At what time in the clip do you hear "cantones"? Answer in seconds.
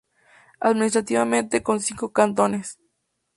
2.11-2.79